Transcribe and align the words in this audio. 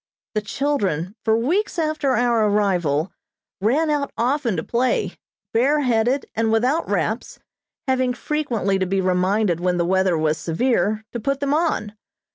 The 0.33 0.41
children, 0.41 1.13
for 1.23 1.37
weeks 1.37 1.77
after 1.77 2.15
our 2.15 2.47
arrival, 2.47 3.11
ran 3.61 3.91
out 3.91 4.11
often 4.17 4.57
to 4.57 4.63
play, 4.63 5.13
bareheaded 5.53 6.25
and 6.33 6.51
without 6.51 6.89
wraps, 6.89 7.37
having 7.87 8.15
frequently 8.15 8.79
to 8.79 8.87
be 8.87 8.99
reminded 8.99 9.59
when 9.59 9.77
the 9.77 9.85
weather 9.85 10.17
was 10.17 10.39
severe, 10.39 11.05
to 11.11 11.19
put 11.19 11.39
them 11.39 11.53
on. 11.53 11.93